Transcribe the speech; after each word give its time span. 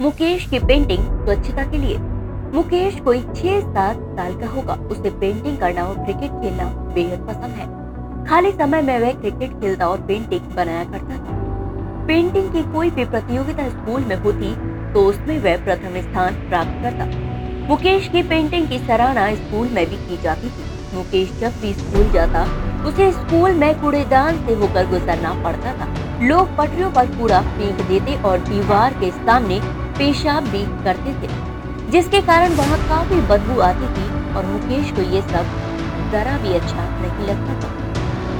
मुकेश 0.00 0.44
की 0.46 0.58
पेंटिंग 0.58 1.04
स्वच्छता 1.24 1.62
के 1.64 1.78
लिए। 1.78 1.98
मुकेश 2.54 2.98
कोई 3.00 3.20
छह 3.20 3.60
सात 3.62 4.00
साल 4.16 4.34
का 4.40 4.46
होगा। 4.46 4.74
उसे 4.90 5.10
पेंटिंग 5.10 5.56
करना 5.58 5.84
और 5.84 5.94
क्रिकेट 5.96 6.32
खेलना 6.32 6.64
बेहद 6.94 7.20
पसंद 7.28 7.54
है। 7.54 8.26
खाली 8.26 8.50
समय 8.52 8.82
में 8.82 8.98
वह 8.98 9.12
क्रिकेट 9.12 9.52
खेलता 9.60 9.86
और 9.88 10.00
पेंटिंग 10.00 10.50
बनाया 10.56 10.84
करता 10.84 11.16
था। 11.16 11.36
पेंटिंग 12.06 12.52
की 12.52 12.62
कोई 12.72 12.90
भी 12.90 13.04
प्रतियोगिता 13.04 13.68
स्कूल 13.68 14.04
में 14.04 14.16
होती 14.16 14.54
तो 14.92 15.04
उसमें 15.04 15.38
वह 15.38 15.64
प्रथम 15.64 16.00
स्थान 16.02 16.34
प्राप्त 16.48 16.82
करता। 16.82 17.06
मुकेश 17.68 18.08
की 18.08 18.22
पेंटिंग 18.24 18.68
की 18.68 18.78
सराहना 18.78 19.34
स्कूल 19.34 19.68
में 19.68 19.84
भी 19.86 19.96
की 19.98 20.22
जाती 20.22 20.48
थी। 20.48 20.96
मुकेश 20.96 21.32
जब 21.40 21.60
भी 21.60 21.72
स्कूल 21.74 22.10
जाता, 22.10 22.42
उसे 22.88 23.10
स्कूल 23.12 23.54
में 23.54 23.80
कूड़ेदान 23.80 24.44
से 24.46 24.54
होकर 24.54 24.86
गुजरना 24.86 25.32
पड़ता 25.44 25.72
था। 25.72 25.88
लोग 26.22 26.56
पटरियों 26.56 26.90
पर 26.90 27.06
कूड़ा 27.16 27.40
फेंक 27.48 27.80
देते 27.88 28.22
और 28.22 28.38
दीवार 28.44 28.94
के 29.00 29.10
सामने 29.10 29.60
पेशाब 29.98 30.48
भी 30.50 30.62
करते 30.84 31.12
थे, 31.20 31.28
जिसके 31.92 32.20
कारण 32.22 32.54
वहाँ 32.54 32.78
काफ़ी 32.88 33.20
बदबू 33.28 33.60
आती 33.62 33.86
थी 33.94 34.34
और 34.36 34.46
मुकेश 34.46 34.90
को 34.96 35.02
ये 35.14 35.22
सब 35.24 35.54
जरा 36.12 36.36
भी 36.38 36.52
अच्छा 36.54 36.82
नहीं 36.98 37.26
लगता 37.28 37.54
था। 37.62 37.70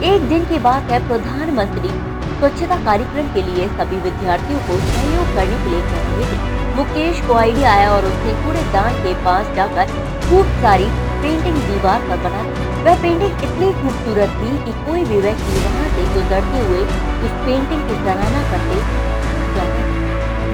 एक 0.07 0.29
दिन 0.29 0.45
की 0.45 0.59
बात 0.61 0.91
है, 0.91 0.99
प्रधानमंत्री 1.09 1.89
स्वच्छता 2.37 2.77
कार्यक्रम 2.85 3.33
के 3.35 3.43
लिए 3.43 3.69
सभी 3.71 3.97
विद्यार्थियों 4.03 4.59
को 4.61 4.77
सहयोग 4.83 5.35
करने 5.37 5.65
के 5.65 5.71
लिए 5.71 5.81
कह 5.83 6.05
रहे 6.09 6.27
थे। 6.33 6.55
मुकेश 6.77 7.21
को 7.27 7.35
आइडिया 7.37 7.73
आया 7.73 7.91
और 7.93 8.05
उसने 8.05 8.33
कूड़ेदान 8.43 9.03
के 9.03 9.15
पास 9.25 9.55
जाकर 9.57 9.95
खूब 10.29 10.47
सारी 10.63 10.89
पेंटिंग 11.23 11.57
दीवार 11.63 12.09
पर 12.09 12.23
बना 12.25 12.43
वह 12.85 13.03
पेंटिंग 13.03 13.43
इतनी 13.45 13.73
खूबसूरत 13.81 14.35
थी 14.41 14.51
कि 14.65 14.73
कोई 14.87 15.05
भी 15.05 15.21
व्यक्ति 15.21 15.65
वहाँ 15.65 15.89
से 15.95 16.05
गुजरते 16.15 16.67
हुए 16.67 16.81
उस 16.81 17.39
पेंटिंग 17.47 17.89
की 17.89 18.03
सराहना 18.05 18.43
करते 18.51 19.16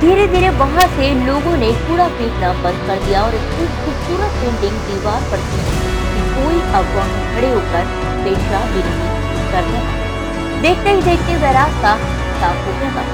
धीरे 0.02 0.26
धीरे 0.26 0.48
वहाँ 0.58 0.86
से 0.94 1.08
लोगों 1.26 1.56
ने 1.56 1.66
कूड़ा 1.80 2.06
फेंकना 2.14 2.48
बंद 2.62 2.78
कर 2.86 3.02
दिया 3.02 3.20
और 3.22 3.34
इतनी 3.34 3.66
खूबसूरत 3.74 4.32
पेंटिंग 4.38 4.78
दीवार 4.86 5.20
पर 5.30 5.44
थी 5.50 5.60
कि। 6.06 6.22
कोई 6.32 6.58
अब 6.78 6.88
वहाँ 6.94 7.20
खड़े 7.34 7.50
होकर 7.50 7.92
पेशाब 8.24 8.64
भी 8.72 8.82
नहीं 8.86 9.44
करता। 9.52 9.82
देखते 10.62 10.90
ही 10.90 11.02
देखते 11.02 11.36
वह 11.36 11.52
रास्ता 11.58 11.94
साफ़ 12.40 12.66
हो 12.66 12.74
था 12.96 13.04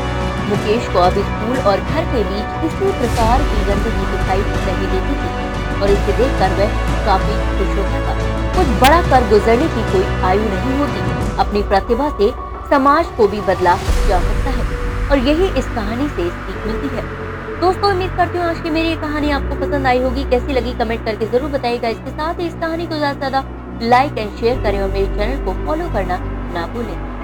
मुकेश 0.49 0.89
को 0.89 0.99
अब 1.01 1.21
स्कूल 1.27 1.59
और 1.73 1.81
घर 1.83 2.09
के 2.15 2.25
बीच 2.31 2.57
किसी 2.63 2.97
प्रकार 3.03 3.47
की 3.51 3.61
गंदगी 3.69 4.09
दिखाई 4.15 4.41
नहीं 4.41 4.91
देती 4.95 5.21
थी 5.21 5.83
और 5.83 5.91
इसे 5.91 6.17
देखकर 6.17 6.59
वह 6.61 6.81
काफ़ी 7.07 7.39
खुश 7.53 7.79
होता 7.79 8.03
था 8.09 8.19
कुछ 8.57 8.75
बड़ा 8.81 9.03
कर 9.11 9.29
गुजरने 9.29 9.69
की 9.77 9.89
कोई 9.93 10.05
आयु 10.31 10.49
नहीं 10.49 10.79
होती। 10.79 11.37
अपनी 11.39 11.63
प्रतिभा 11.69 12.11
से 12.19 12.33
समाज 12.71 13.17
को 13.17 13.29
भी 13.29 13.41
बदला 13.53 13.77
जा 14.09 14.21
सकता 14.21 14.51
है। 14.51 14.88
और 15.11 15.19
यही 15.19 15.47
इस 15.59 15.67
कहानी 15.67 16.09
से 16.09 16.29
सीख 16.31 16.67
मिलती 16.67 16.89
है। 16.97 17.03
दोस्तों, 17.61 17.91
उम्मीद 17.93 18.11
करती 18.17 18.39
हूँ 18.39 18.47
आज 18.47 18.61
की 18.61 18.71
मेरी 18.71 18.89
ये 18.89 18.97
कहानी 18.97 19.31
आपको 19.31 19.55
पसंद 19.61 19.87
आई 19.87 20.03
होगी। 20.03 20.25
कैसी 20.31 20.53
लगी 20.53 20.73
कमेंट 20.79 21.05
करके 21.05 21.27
ज़रूर 21.27 21.51
बताइएगा। 21.51 21.89
इसके 21.89 22.11
साथ 22.11 22.41
ही 22.41 22.47
इस 22.47 22.55
कहानी 22.55 22.87
को 22.87 22.97
ज़्यादा 22.97 23.13
से 23.15 23.19
ज़्यादा 23.19 23.89
लाइक 23.89 24.19
एंड 24.19 24.37
शेयर 24.37 24.63
करें 24.63 24.81
और 24.81 24.91
मेरे 24.91 25.07
चैनल 25.17 25.45
को 25.45 25.53
फॉलो 25.67 25.89
करना 25.93 26.19
ना 26.55 26.67
भूलें। 26.75 27.18